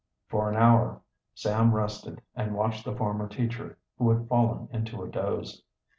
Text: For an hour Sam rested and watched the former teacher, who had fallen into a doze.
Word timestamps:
For 0.29 0.49
an 0.49 0.55
hour 0.57 1.01
Sam 1.35 1.75
rested 1.75 2.23
and 2.35 2.55
watched 2.55 2.85
the 2.85 2.95
former 2.95 3.27
teacher, 3.27 3.77
who 3.99 4.09
had 4.09 4.27
fallen 4.27 4.67
into 4.73 5.03
a 5.03 5.07
doze. 5.07 5.61